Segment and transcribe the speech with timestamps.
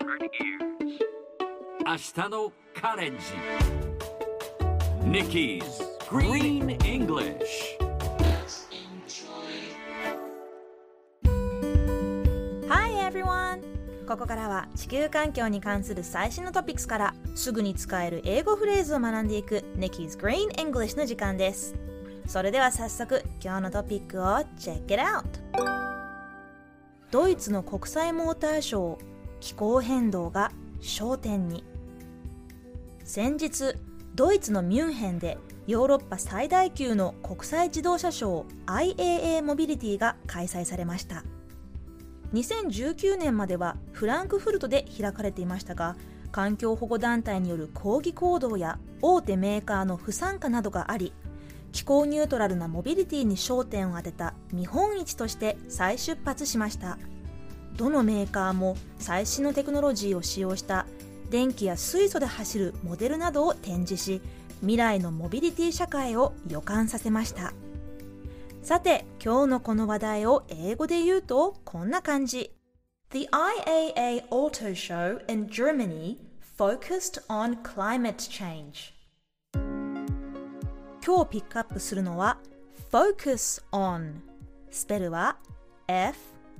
[0.00, 3.24] 明日のカレンジ
[5.02, 5.62] Nikki's
[6.08, 7.36] Green English
[12.68, 13.60] Hi everyone!
[14.06, 21.74] ここからは地球環境に関する最新のトピックスからすぐに使える英語フレーズを学んでいく Nikki's Green English の時間です
[22.26, 24.26] それでは早速今日のトピックを
[24.58, 25.24] Check it out!
[27.10, 31.64] ドイツの国際モーターショー気候変動が焦点に。
[33.04, 33.74] 先日
[34.14, 41.24] ドイツのミュンヘンでヨーロッパ最大級の国際自動車ショー IAA モビリティが開催されました。
[42.34, 45.96] 2019年まではフランクフルトで開かれていましたが
[46.30, 51.12] 環境保護団体による抗議行動や大手メーカーの不参加などがあり
[51.72, 56.98] 気候ニュートラルなモビリティに焦点を当てた見本市として再出発しました。
[57.76, 60.86] どのメーカーも最新のテクノロジーを使用した
[61.30, 64.20] 電気や水素で走るモデルなどを展示し
[64.60, 67.52] 未来のモビリティ社会を予感させました。
[68.62, 72.50] さて今日のこの話題を英語で言うとこんな感じ。
[73.10, 76.18] The IAA Auto Show in Germany
[76.58, 78.92] focused on climate change.
[81.04, 82.36] 今日ピックアップするのは
[82.92, 84.16] focus on
[84.70, 85.38] スペルは
[85.86, 86.18] F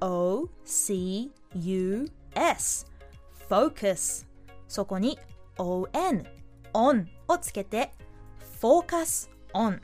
[0.00, 2.86] O C U S
[3.48, 4.26] focus
[4.68, 5.18] そこに
[5.58, 6.24] on
[6.72, 7.92] on をつけて
[8.60, 9.80] focus on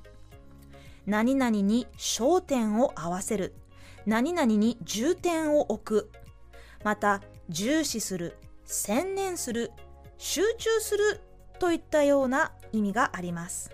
[1.07, 3.55] 何々に焦点を合わせる。
[4.07, 6.11] 何々に重点を置く。
[6.83, 8.37] また重視する。
[8.65, 9.71] 専念する。
[10.19, 11.21] 集中する。
[11.61, 13.71] といったような意味があります。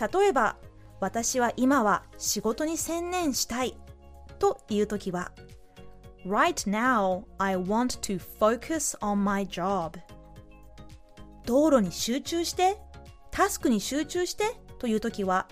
[0.00, 0.56] 例えば
[0.98, 3.76] 私は今は仕事に専念したい。
[4.44, 5.32] というときは
[6.26, 9.98] Right now, I want to focus on my job.
[11.46, 12.76] 道路に集中して、
[13.30, 14.44] タスクに集中して
[14.78, 15.48] というときは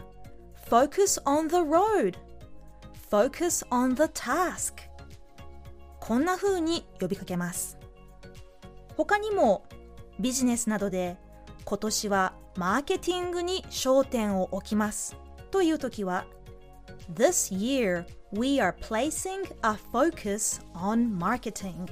[0.69, 2.19] Focus on the road.
[3.11, 4.75] Focus on the task.
[5.99, 7.79] こんな風に呼びかけます。
[8.97, 9.65] 他にも
[10.21, 11.17] ビジネスなどで
[11.65, 15.17] 今年はマーケティングに焦点を置きます
[15.51, 16.27] というときは
[17.15, 21.88] This year we are placing a focus on marketing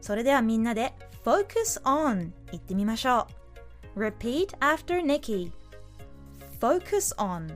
[0.00, 0.92] それではみんなで
[1.24, 3.26] focus on 言ってみましょ
[3.96, 5.52] う Repeat after Nikki
[6.60, 7.52] Focus on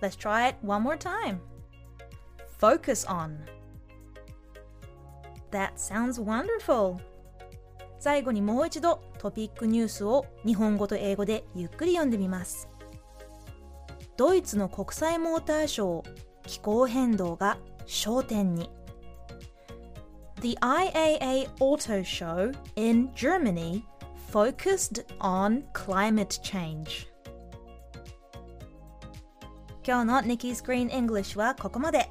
[0.00, 1.40] Let's try it one more time
[2.58, 3.38] Focus on
[5.50, 6.98] That sounds wonderful
[7.98, 12.68] 最後にもう一度トピックニュースを日本語と英語でゆっくり読んでみます
[14.17, 16.09] ドイツの国際モーターショー
[16.43, 18.69] 気候変動が焦点に。
[20.41, 23.83] The IAA Auto Show in Germany
[24.31, 27.07] focused on climate change.
[29.85, 32.09] 今日の Nikki's Green English はここまで。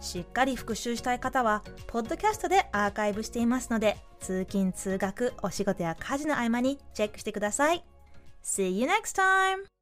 [0.00, 7.84] しっかり復習したい方はポッドキャストでアーカイブしていますので通勤通学お仕事や家事の合間にチェックしてください。
[8.42, 9.79] See you next time!